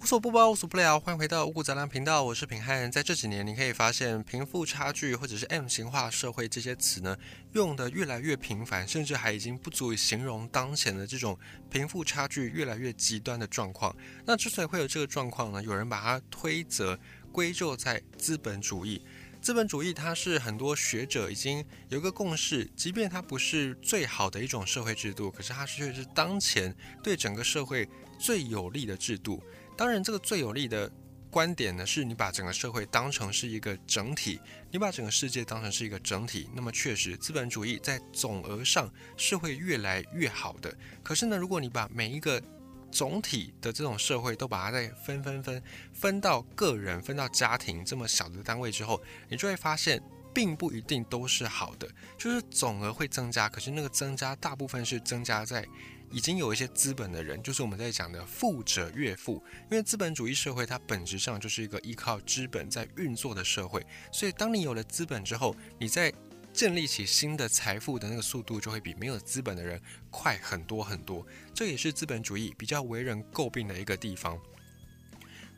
[0.00, 2.90] 无所不包，无所不聊，欢迎回到五谷杂粮频道，我是平汉。
[2.90, 7.16] 在这几年，你可以发现贫富差距或者是 M 型化社会这些词呢，
[7.52, 11.36] 用的越来越频繁，甚至还已经不足以形容当前的这种
[11.68, 13.94] 贫富差距越来越极端的状况。
[14.24, 16.96] 那之所以会有这个状况呢，有人把它推责
[17.32, 19.02] 归咎在资本主义。
[19.42, 27.88] 资本主义它是很多学者已经有一个共识，即便它不是最好的一种社会制度，可是它却是当前对整个社会
[28.18, 29.42] 最有利的制度。
[29.78, 30.90] 当然，这个最有利的
[31.30, 34.40] 观点呢，是你把整个社会当成是一个整体，
[34.72, 40.76] 你把整个世界当成是一个整体，那么确实资本主义在总额上是会越来越好的。
[41.00, 42.42] 可是呢，如果你把每一个
[42.90, 45.62] 总体的这种社会都把它再分分分
[45.92, 50.02] 分到个人、分到家庭这么小的单位之后，你就会发现，
[50.34, 51.88] 并不一定都是好的，
[52.18, 55.64] 就是总额会增加，可是那个增加大部分是增加在。
[56.10, 66.12] 已经有一些资本的人，就是我们在讲的富者越富，因为资本主义社会它本质上就是一个依靠资本在运作的社会，所以当你有了资本之后，你在
[66.52, 71.24] 建立起新的财富的那个速度就会比没有资本的人快很多很多，
[71.54, 74.40] 这也是资本主义比较为人诟病的一个地方。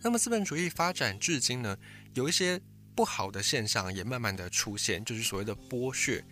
[0.02, 1.78] 那么资本主义发展至今呢，
[2.14, 2.60] 有一些
[2.94, 6.24] 不好的现象也慢慢的出现，就是所谓的剥削。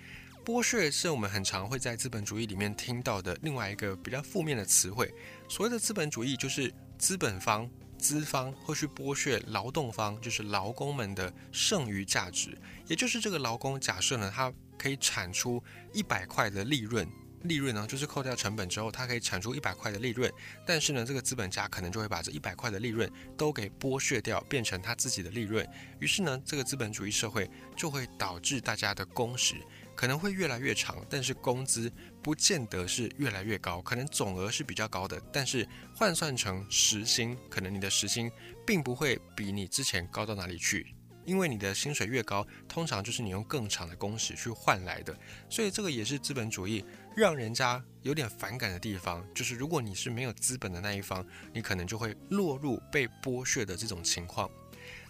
[0.44, 5.12] 剥削是我们很常会在资本主义里面听到的另外一个比较负面的词汇。
[5.46, 12.56] 所谓的资本主义，就是资本方、资方会去剥削劳动方，就是劳工们的剩余价值。
[12.86, 17.06] 也就是这个劳工，假设呢，他可以产出一百块的利润，
[17.42, 20.32] 利润呢就是扣掉成本之后，他可以产出一百块的利润。
[20.66, 25.68] 但是呢，这个资本家可能就会把这一百块的利润都给剥削掉，变成他自己的利润。
[25.98, 29.56] 于是呢，这个资本主义社会就会导致大家的工时。
[29.98, 38.30] 可能会越来越长，但是工资不见得是越来越高，可能总额是比较高的，但是换算成时薪，可能你的时薪
[38.64, 45.12] 并不会比你之前高到哪里去，因为你的薪水越高，通常就是你用更长的工时去换来的，
[45.50, 46.84] 所以这个也是资本主义
[47.16, 54.48] 让人家有点反感的地方，就是如果你是没有资本的那一方，你可能就会落入被剥削的这种情况。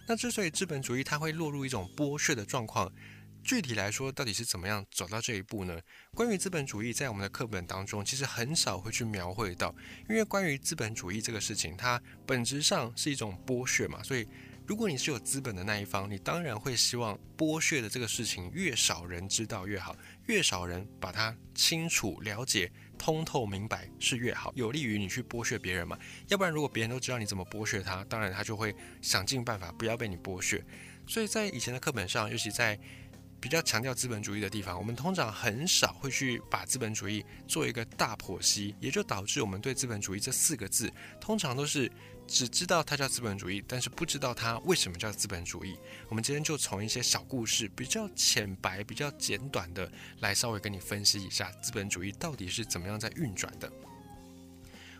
[0.07, 2.91] 那之所以资本主义它会落入一种剥削的状况，
[3.49, 5.81] 具体来说，到底是怎么样走到这一步呢？
[6.13, 9.73] 关于资本主义，在我们的课本当中，其实很少会去描绘到，
[10.07, 14.03] 因为关于资本主义这个事情，它本质上是一种剥削嘛。
[14.03, 14.27] 所以，
[14.67, 19.95] 如果你是有资本的那一方，你当然会希望剥削的这个事情越少人知道越好，
[20.27, 25.97] 越少人把它清楚了解、通透明白是越好，有利于你去剥削别人嘛。
[26.27, 30.63] 要不然，如果别人都知道你怎么剥削他，当然他就会想尽办法不要被你剥削。
[31.07, 32.79] 所以在以前的课本上，尤其在
[33.39, 40.91] 比较强调资本主义的地方，我们通常很少会去把资本主义做一个大剖析，也就导致我们对资本主义这四个字，
[41.21, 41.91] 通常都是
[42.27, 45.77] 只知道它叫资本主义，但是不知道它为什么叫资本主义。
[46.09, 49.89] 我们今天就从一些小故事，比较浅白、比较简短的，
[50.19, 53.71] 来稍微跟你分析一下资本主义到底是怎么样在运转的。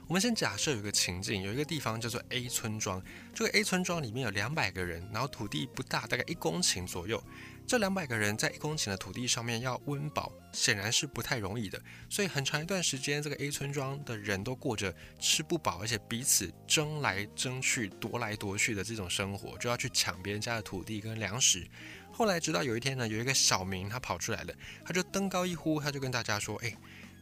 [0.08, 3.00] 我们先假设有一个情境，有一个地方叫做 A 村庄，
[3.32, 7.24] 这个 A 村庄里面有两百个人，然后土地不大，大概一公顷左右。
[7.70, 11.80] 这两百个人在一公顷的土地上面要温饱，显然是不太容易的。
[12.10, 21.64] 所以很长一段时间，这个 A 村庄的人都过着吃不饱，而且彼此争来争去、夺来夺去的这种生活，就要去抢别人家的土地跟粮食。
[22.12, 24.54] 后来直到有一天呢，有一个小民他跑出来了，
[24.84, 26.76] 他就登高一呼，他就跟大家说：“哎，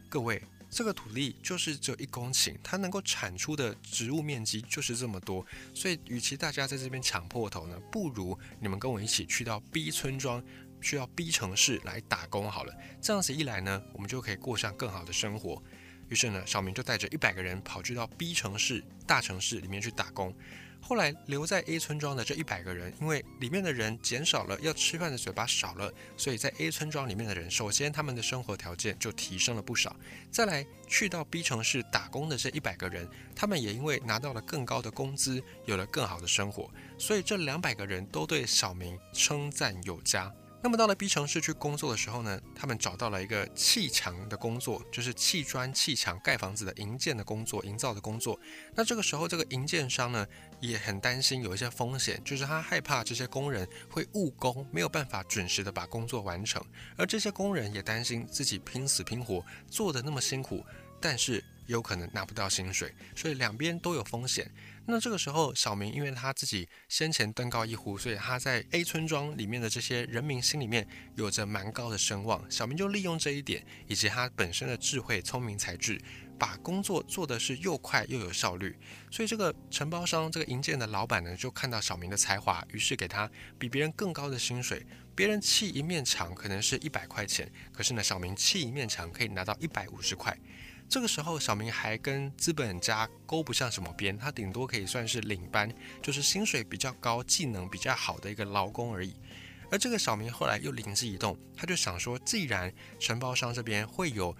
[0.08, 10.42] 各位。”这个土地就是只有一公顷，它能够产出的植物面积就是这么多，所以与其大家在这边抢破头呢，不如你们跟我一起去到 B 村庄，
[10.80, 12.74] 去到 B 城市来打工好了。
[13.00, 15.62] 这样子一来呢，我们就可以过上更好的生活。
[16.08, 20.34] 于是呢，小明就带着一百个人跑去到 B 城市大城市里面去打工。
[20.80, 29.94] 后来留在 A 村庄的这一百个人，因为里面的人减少了，要吃饭的嘴巴少了，所以在 A 村庄里面的人，首先他们的生活条件就提升了不少。
[30.30, 33.06] 再来去到 B 城市打工的这一百个人，
[33.36, 40.32] 他们也因为拿到了更高的工资，有了更好的生活，所以这两百个人都对小明称赞有加。
[40.60, 48.38] 那么到了 B 城市去工作的时候呢，他们找到了一个砌墙的工作，就是砌砖、砌墙、盖房子的营建的工作、营造的工作。
[48.74, 50.26] 那这个时候，这个营建商呢
[50.60, 56.60] 也很担心有一些风险，就是他害怕这些工人会误工，没有办法准时的把工作完成。
[56.96, 60.66] 而这些工人也担心自己拼死拼活做的那么辛苦，
[61.00, 64.50] 但是有可能拿不到薪水，所以两边都有风险。
[64.90, 72.50] 那这个时候，小明因为他自己先前登高一呼，所以他在 A 村庄里面的这些人民心里面有着蛮高的声望。
[72.50, 76.00] 小明就利用这一点，以及他本身的智慧、聪明才智，
[76.38, 78.74] 把工作做的是又快又有效率。
[79.10, 84.86] 所以这个承包商这个营建的老板呢，就看到小明的才华，于是给他比别人更高的薪水。
[85.14, 90.34] 别人砌一面墙可能是一百块钱，可是呢，小明砌一面墙可以拿到一百五十块。
[90.88, 95.70] 这个时候，小明还跟资本家勾不上什么边，他顶多可以算是领班，
[96.02, 99.14] 就是薪水比较高、技能比较好的一个劳工而已。
[99.70, 104.34] 而这个小明后来又灵机一动，他就想说，既然承包商这边会有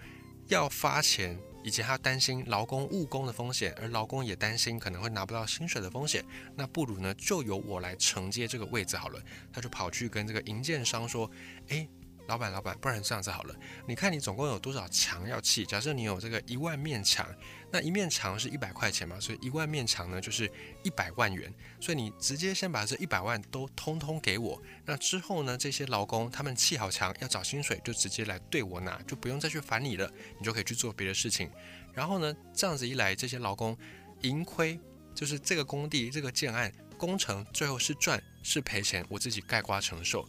[0.46, 1.38] 要发钱。
[1.64, 6.24] 以及他担心劳工误工的风险，而劳工也担心可能会拿不到薪水的风险，
[6.54, 9.20] 那不如呢就由我来承接这个位置好了。
[9.52, 11.28] 他就跑去跟这个营建商说
[11.68, 11.86] ：“诶，
[12.28, 13.54] 老板，老板，不然这样子好了，
[13.86, 15.64] 你看你总共有多少墙要砌？
[15.64, 17.26] 假设你有这个一万面墙，
[17.72, 20.50] 那一面墙是一百块钱嘛，所以一万面墙呢就是
[20.82, 21.50] 一百万元。
[21.80, 31.50] 所以你直接先把这一百万都通通给我，那之后呢，这些劳工他们砌好墙要找薪水，就直接来对我拿，就不用再去烦你了，你就可以去做别的事情。
[31.94, 33.74] 然后呢，这样子一来，这些劳工
[34.20, 34.78] 盈亏，
[35.14, 40.28] 就是这个工地这个建案工程最后是赚是赔钱，我自己盖瓜承受。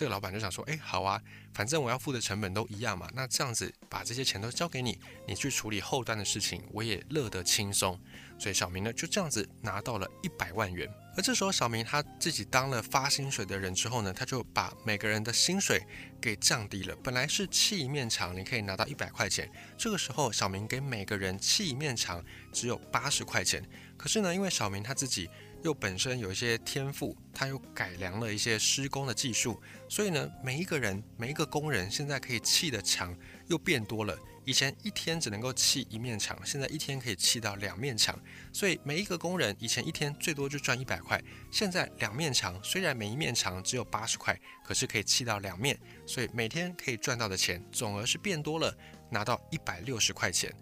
[0.00, 1.20] 这个老板就想说，哎，好啊，
[1.52, 4.98] 反正我要付的成本都一样嘛，那这样子把这些钱都交给你，
[5.28, 8.00] 你去处理后端的事情，我也乐得轻松。
[8.38, 10.90] 所以小明呢就这样子拿到了一百万元。
[11.14, 15.84] 而这时候小明他自己当了发薪水的人之后呢，他就把每个人的薪水
[16.18, 16.96] 给降低了。
[17.04, 22.24] 本来是砌一面墙你可以拿到一百块钱，这个时候小明给每个人砌一面墙
[22.54, 23.62] 只有八十块钱。
[23.98, 25.28] 可是呢，因为小明他自己。
[25.62, 33.16] 又本身有一些天赋，他又改良了一些施工的技术，所以呢，每一个人每一个工人现在可以砌的墙
[33.48, 34.18] 又变多了。
[34.46, 38.18] 以前一天只能够砌一面墙，现在一天可以砌到两面墙。
[38.52, 41.22] 所以每一个工人以前一天最多就赚一百块，
[41.52, 48.74] 现在两面墙虽然每一面墙只有八十块，可是可以砌到两面，所以每天可以赚到的钱总额是变多了，
[49.10, 50.52] 拿到一百六十块钱。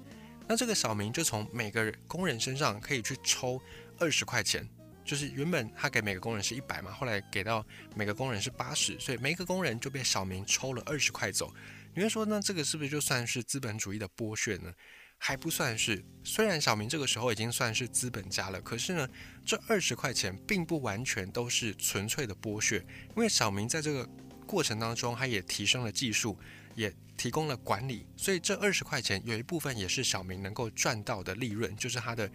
[0.49, 3.61] 那这个小明就从每个工人身上可以去抽
[3.99, 4.69] 二十块钱。
[5.09, 7.67] 就是原本他给每个工人是一百嘛，后来给到
[7.97, 11.51] 每个工人是八十，所以每一个工人就被小明抽了二十块走。
[11.95, 14.71] 你会说，那这个是不是就算是资本主义的剥削呢？
[15.17, 16.05] 还不算是。
[16.23, 19.09] 虽然小明这个时候已经算是资本家了，可是呢，
[19.47, 24.07] 这二十块钱并不完全都是纯粹的剥削，因为小明在这个
[24.47, 26.39] 过程当中，他也提升了技术，
[26.75, 32.31] 也提供了管理，所以这二十块钱有一部分也是小明能够赚到的利润，就是他的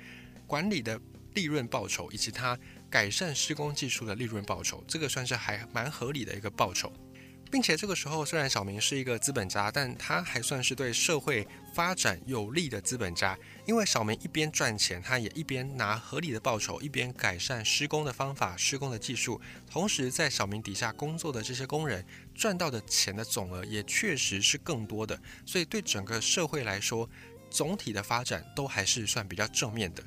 [0.47, 0.99] 管理的。
[1.33, 2.57] 利润报酬以及他
[2.89, 6.91] 改善施工技术的利润报酬，这个算是还蛮合理的一个报酬，
[7.51, 19.39] 并且这个时候虽然小明是一个资本家，但他还算是对社会发展有利的资本家，因为小明一边赚钱，他也一边拿合理的报酬，一边改善施工的方法、施工的技术，
[19.69, 22.05] 同时在小明底下工作的这些工人
[22.35, 27.09] 赚到的钱的总额也确实是更多的，所以对整个社会来说，
[27.49, 30.03] 总体的发展都还是算比较正面的。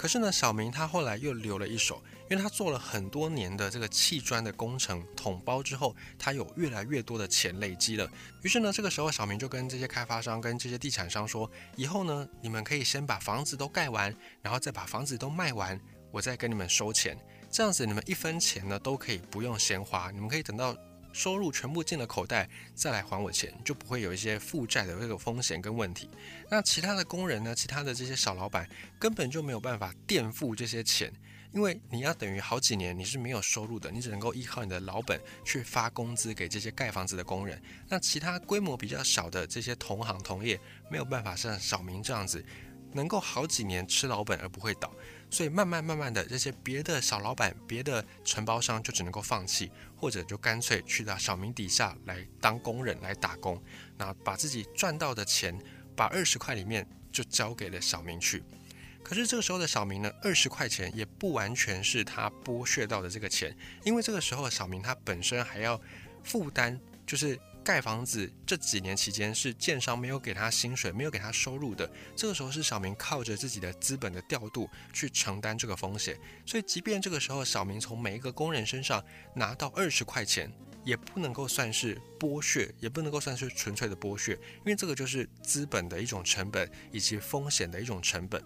[0.00, 8.10] 可是呢，小明他后来又留了一手，因为他做了很多年的这个砌砖的工程统包之后，他有越来越多的钱累积了。
[8.42, 15.78] 于是呢，这个时候小明就跟这些开发商、跟这些地产商说：“以后呢，你们可以先把房子都盖完，然后再把房子都卖完，
[16.10, 17.14] 我再跟你们收钱。
[17.50, 20.74] 这样子你们一分钱呢都可以不用先花，你们可以等到。”
[21.12, 26.08] 收入全部进了口袋，再来还我钱，就不会有一些负债的这个风险跟问题。
[26.50, 27.54] 那其他的工人呢？
[27.54, 28.68] 其他的这些小老板
[28.98, 31.12] 根本就没有办法垫付这些钱，
[31.52, 37.60] 因为你要等于好几年你是没有收入的，你只能够依靠你的老本去发工资给这些盖房子的工人。
[37.88, 40.58] 那其他规模比较小的这些同行同业
[40.90, 42.44] 没有办法像小明这样子，
[42.92, 44.92] 能够好几年吃老本而不会倒。
[45.30, 53.62] 所以慢慢慢慢的，这些别的小老板、别的承包商就只能够放弃，或者就干脆去到小明底下来当工人来打工，
[53.96, 55.56] 那把自己赚到的钱，
[55.94, 58.42] 把二十块里面就交给了小明去。
[59.04, 65.80] 可是这个时候的小明呢，二十块钱也不完全是他剥削到的这个钱，因为这个时候小明他本身还要
[66.24, 67.38] 负担，就是。
[67.62, 71.88] 盖房子这几年期间是建商没有给他薪水，没有给他收入的。
[72.16, 76.18] 这个时候是小明靠着自己的资本的调度去承担这个风险。
[76.46, 80.50] 所以，即便这个时候小明从每一个工人身上拿到二十块钱，
[80.84, 88.42] 也不能够算是剥削，也不能够算是纯粹的剥削，因为这个就是资本的一种成本以及风险的一种成本。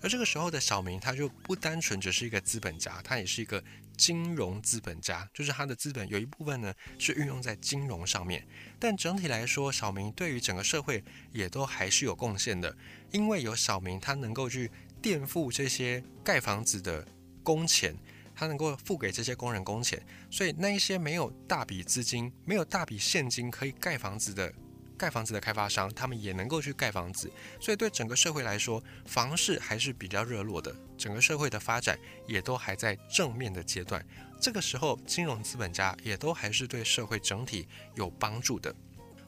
[0.00, 3.62] 而这个时候的小明，他就不单纯只是一个资本家，他也是一个。
[3.96, 8.46] 金融资本家就是他的资本有一部分呢是运用在金融上面，
[8.78, 12.76] 但整体来说，小明对于整个社会也都还是有贡献的，
[13.10, 14.70] 因为有小明他能够去
[15.00, 17.06] 垫付这些盖房子的
[17.42, 17.96] 工钱，
[18.34, 24.52] 他能够付给这些工人工钱，所以那一些没有大笔资金、没有大笔现金可以盖房子的
[24.96, 34.04] 盖房子的开发商，他们也能够去盖房子，所以对整个社会来说，房市还是比较热络的，整个社会的发展也都还在正面的阶段。
[34.40, 38.74] 这个时候，金融资本家也都还是对社会整体有帮助的。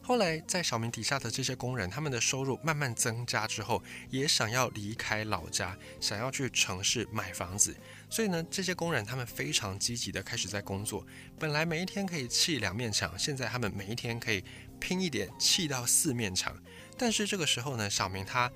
[0.03, 7.75] 后来，在小明底下的这些工人，他们的收入慢慢增加之后，也想要离开老家，想要去城市买房子。
[8.09, 11.05] 所以呢，这些工人他们非常积极的开始在工作。
[11.41, 14.45] 本来每一天可以砌两面墙，现在他们每一天可以
[14.81, 16.57] 拼一点砌到四面墙。
[16.97, 18.51] 但是这个时候呢，小明他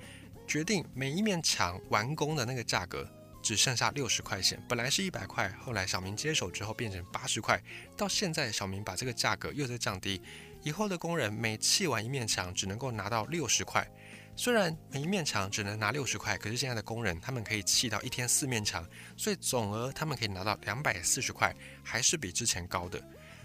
[0.47, 3.07] 决定每一面墙完工的那个价格
[3.41, 7.61] 只剩下六十块钱，本来是一百块，后来小明接手之后变成八十块，
[7.95, 10.21] 到现在小明把这个价格又在降低，
[10.63, 13.87] 以后的工人每砌完一面墙只能够拿到六十块。
[14.35, 18.87] 虽然每一面墙只能拿六十块，可是现在的工人他们可以砌到一天四面墙，
[19.17, 22.99] 所以总额他们可以拿到两百四十块，还是比之前高的。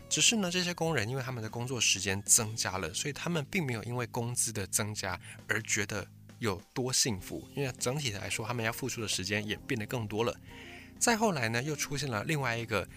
[0.08, 6.06] 只是呢，这些工人因为他们的工作时间增加了，所以他们并没有因为工资的增加而觉得
[6.38, 10.34] 有多幸福，因为整体来说，他们要付出的时间也变得更多了。
[10.98, 12.88] 再后来呢，又出现了另外一个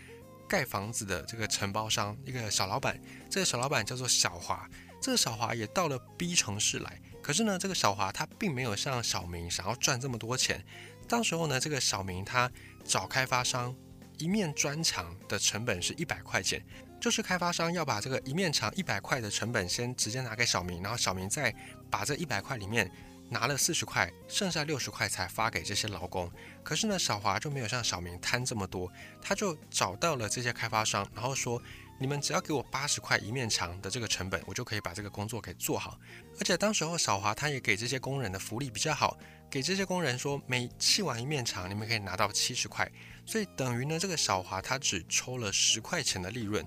[0.47, 2.99] 盖房子的这个承包商，一个小老板，
[3.29, 4.69] 这个小老板叫做小华，
[5.01, 7.01] 这个小华也到了 B 城市来。
[7.21, 10.63] 可是呢，这个小华他并没有像小明想要赚这么多钱。
[11.07, 12.49] 当时候呢，这个小明他
[12.85, 13.75] 找开发商，
[14.19, 16.63] 一面砖墙的成本是一百块钱，
[17.01, 21.51] 就是开发商要把这个一面墙一百块的成本先直接拿给小明，然后小明再
[21.89, 22.91] 把这一百块里面
[23.29, 26.31] 拿了四十块，剩下六十块才发给这些劳工。
[26.63, 31.59] 可是呢，小华就没有像小明贪这么多，他就找到了这些开发商，然后说。
[32.01, 35.99] 你们只要给我八十块一面墙的这个成本，我就可以把这个工作给做好。
[36.39, 39.17] 而且当时候小华他也给这些工人的福利比较好，
[39.49, 42.89] 给这些工人说每砌完一面墙，你们可以拿到七十块。
[43.25, 46.65] 所以等于呢，这个小华他只抽了十块钱的利润。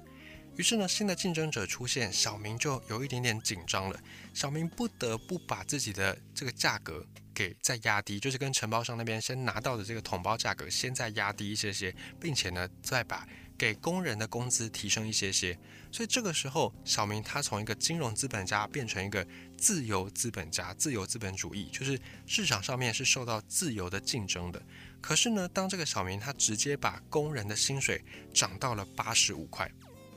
[0.56, 3.98] 于是呢，新的竞争者出现，小明就有一点点紧张了。
[4.34, 13.26] 小明不得不把自己的这个价格给再压低，就是跟承包商那边先拿到的这个统包价格先再压低一些些，并且呢，再把。
[13.56, 15.59] 给工人的工资提升一些些，
[15.90, 24.61] 所以这个时候，小明他从一个金融资本家变成一个自由资本家，自由资本主义，就是市场上面是受到自由的竞争的。
[25.00, 29.71] 可是呢，当这个小明他直接把工人的薪水涨到了八十五块。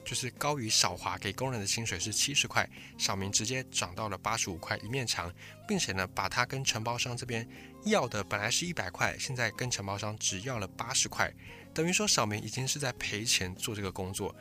[0.06, 5.34] 就是高于少华给工人的薪水是七十块，小明直接涨到了八十五块一面墙，
[5.68, 7.46] 并且呢，把他跟承包商这边
[7.86, 11.34] 要的本来是一百块，现在跟承包商只要了八十块，
[11.74, 14.34] 等于说小明已经是在赔钱做这个工作。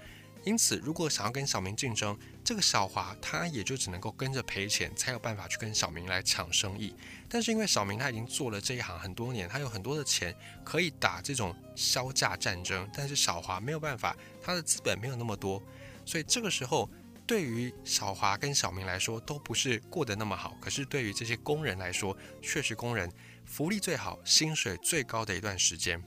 [0.45, 6.95] 因此，如果想要跟小明竞争，这个小华他也就只能够跟着赔钱，才有办法去跟小明来抢生意。
[7.29, 15.63] 但是因为小明他已经做了这一行很多年，他有很多的钱可以打这种销价战争，但是小华没有办法，他的资本没有那么多，
[16.05, 16.91] 所以这个时候
[17.27, 20.55] 对于小华跟小明来说都不是过得那么好。
[20.61, 23.11] 可是对于这些工人来说，确实工人
[23.47, 26.03] 福利最好、薪水最高的一段时间。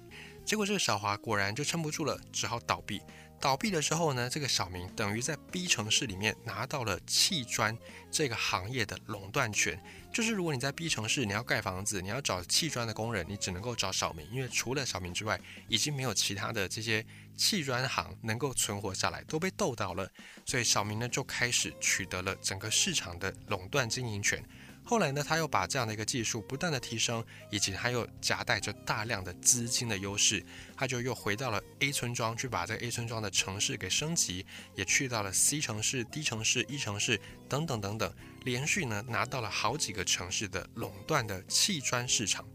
[0.46, 3.02] 结果这个小华果然就撑不住了，只好倒闭。
[3.40, 7.78] 倒闭的时候呢，这个小明等于在 B 城市里面拿到了砌砖
[8.12, 9.82] 这个行业的垄断权。
[10.12, 20.10] 就是如果你在 B 城市，你要盖房子，你要找砌砖的工人，你只能够找小明，因为除了小明之外，已经没有其他的这些砌砖行能够存活下来，都被斗倒了。
[20.46, 24.44] 所以小明呢就开始取得了整个市场的垄断经营权。
[24.88, 30.42] 后来呢，他又把这样的一个技术不断的提升，以及他又夹带着大量的资金的优势，
[30.78, 38.14] 他就又回到了 A 村庄去把这个 A 村庄的城市给升级，也去到了 C 城市、D 城市、E 城市等等等等，
[38.46, 42.48] 连续呢拿到了好几个城市的垄断的砌砖市场。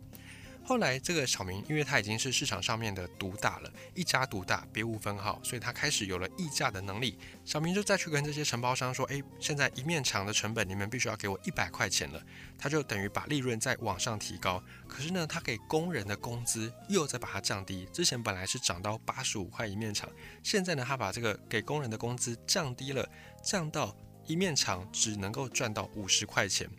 [0.65, 7.19] 后来，这个小明，因为他已经是市场上面的独大了，一家独大，别无分号，所以他开始有了议价的能力。
[7.45, 12.23] 小明就再去跟这些承包商说：“哎，现在一面墙的成本，你们必须要给我一百块钱了。”
[12.57, 14.63] 他就等于把利润再往上提高。
[14.87, 17.87] 可是呢，他给工人的工资又在把它降低。
[17.93, 20.09] 之前本来是涨到八十五块一面墙，
[20.45, 23.07] 现在呢，他把这个给工人的工资降低了，
[23.43, 23.95] 降到
[24.27, 26.71] 一面墙只能够赚到五十块钱。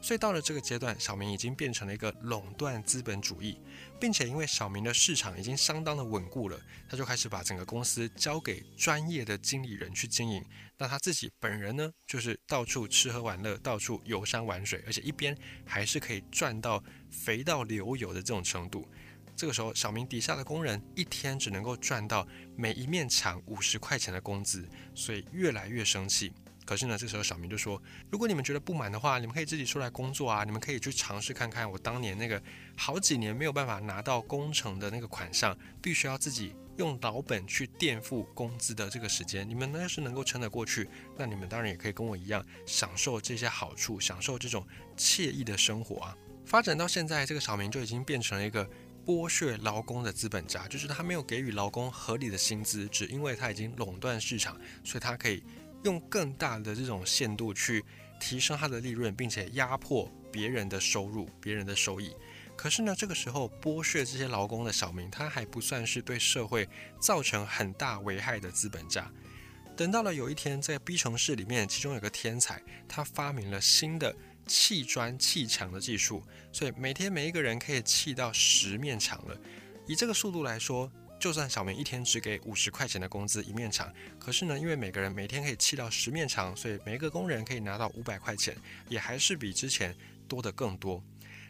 [0.00, 3.58] 所以到了这个阶段，小明已经变成了一个垄断资本主义，
[4.00, 10.44] 并且因为小明的市场已经相当的稳固了，他就开始把整个公司交给专业的经理人去经营。
[10.78, 18.86] 那他自己本人呢，就是到处吃喝玩乐，到处游山玩水，而且一边还是可以赚到肥到流油的这种程度。
[19.34, 22.26] 这个时候，小明底下的工人一天只能够赚到
[22.56, 26.32] 每一面墙五十块钱的工资，所以越来越生气。
[26.66, 27.80] 可是呢，这时候小明就说
[28.10, 30.42] ：“如果你们觉得不满的话，你们可以自己出来工作啊！
[30.42, 32.42] 你们可以去尝试看看我当年那个
[32.76, 46.16] 好几年没有办法拿到工程的那个款项，必须要自己用老本去垫付工资的这个时间，你们呢要是能够撑得过去，那你们当然也可以跟我一样享受这些好处，享受这种惬意的生活啊。
[46.44, 48.68] 发展到现在，这个小明就已经变成了一个
[49.04, 55.42] 剥削劳工的资本家，就是他没有给予劳工合理的薪资，只因为他已经垄断市场，所以他可以
[55.86, 57.84] 用更大的这种限度去
[58.18, 62.12] 提升他的利润，并且压迫别人的收入、别人的收益。
[62.56, 66.68] 可是呢，这个时候剥削这些劳工的小明，他还不算是对社会
[67.00, 69.08] 造成很大危害的资本家。
[69.76, 74.12] 等到了有一天，在 B 城市里面，其中有个天才，他发明了新的
[74.46, 79.38] 砌砖砌墙的技术，所以每天每一个人可以砌到十面墙了。
[79.86, 88.54] 以这个速度来说，就算小明一天只给五十块钱的工资一面墙，可是呢，因为每个人每天可以砌到十面墙，所以每个工人可以拿到五百块钱，
[88.88, 89.96] 也还是比之前
[90.28, 91.02] 多的更多。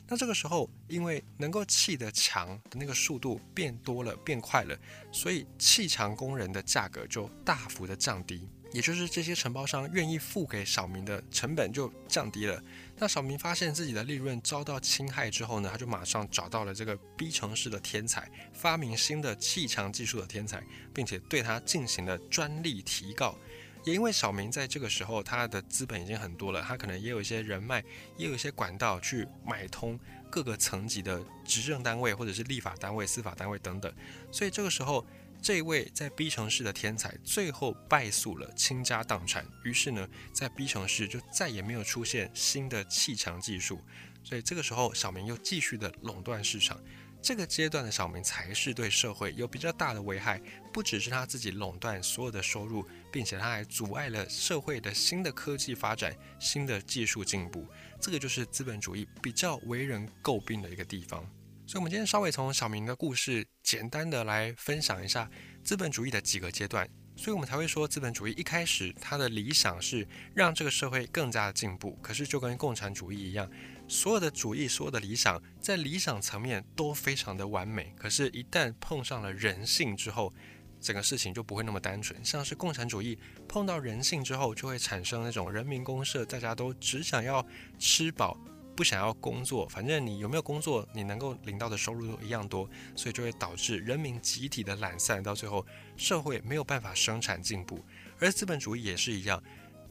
[0.08, 4.78] 那这个时候，因为能够砌的墙的那个速度变多了、变快了，
[5.10, 12.62] 所以砌墙工人的价格就大幅的降低，也就是这些承包商愿意付给小明的成本就降低了。
[12.98, 23.38] 那小明发现自己的利润遭到侵害之后呢，他就马上找到了这个 B 城市的天才，发明新的砌墙技术的天才，并且对他进行了专利提告。
[23.82, 27.82] 也因为小明在这个时候，他的资本已经很多了，他可能也有一些人脉，
[28.18, 33.90] 也有一些管道去买通各个层级的执政单位，或者是立法单位、司法单位等等。
[34.30, 35.06] 所以这个时候，
[35.40, 39.46] 这位在 B 城市的天才最后败诉了，倾家荡产。
[39.62, 43.80] 于是呢，在 B 城市就再也没有出现新的砌墙技术。
[44.24, 46.80] 所以这个时候，小明又继续的垄断市场。
[47.22, 50.40] 这个阶段的小明才是对社会有比较大的危害，
[50.72, 57.66] 不只是他自己垄断所有的收入，并且他还阻碍了社会的新的科技发展、新的技术进步。
[58.00, 61.28] 这个就是资本主义比较为人诟病的一个地方。
[61.68, 65.28] 所以，我们今天稍微从小明的故事简单的来分享一下
[65.64, 66.88] 资本主义的几个阶段。
[67.16, 71.98] 所以我们才会说，资本主义一开始它的理想是让这个社会更加的进步。
[72.00, 73.50] 可是，就跟共产主义一样。
[73.88, 77.92] 所有的主义，所有的理想，在理想层面都非常的完美。
[77.96, 80.32] 可是，一旦碰上了人性之后，
[80.80, 82.24] 整个事情就不会那么单纯。
[82.24, 83.18] 像是共产主义
[83.48, 87.44] 碰到人性之后，就会产生那种人民公社，大家都只想要
[87.76, 88.38] 吃饱，
[88.76, 89.66] 不想要工作。
[89.68, 97.82] 反正你有没有工作，你能够领到的收入都一样多，所以就会导致人民集体的懒散，到最后社会没有办法生产进步。
[98.20, 99.42] 而资本主义也是一样。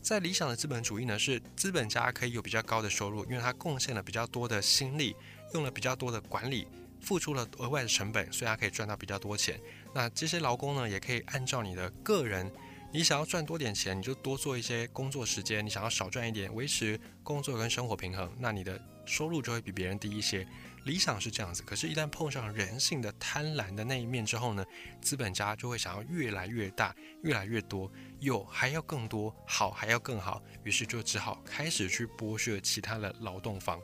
[0.02, 5.16] 在理想的资本主义呢，是资本家可以有比较高的收入，因为他贡献了比较多的心力，
[5.56, 6.68] 用了比较多的管理，
[7.02, 9.60] 付出了额外的成本，所以他可以赚到比较多钱。
[9.96, 12.52] 那这些劳工呢，也可以按照你的个人，
[12.92, 20.48] 你想要赚多点钱，你就多做一些工作时间；你想要少赚一点，维持工作跟生活平衡，那你的收入就会比别人低一些。
[20.86, 24.64] 理想是这样子，可是，一旦碰上人性的贪婪的那一面之后呢，
[25.02, 33.82] 资本家就会想要越来越大，越来越多，有还要更多，好还要更好，于是就只好开始去剥削其他的劳动方。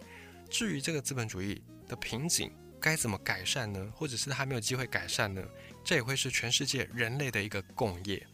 [0.50, 3.92] 至于这个资本主义的瓶颈该怎么改善呢？
[3.96, 5.44] 或者是还没有机会改善呢？
[5.84, 8.26] 这也会是全世界人类的一个共业。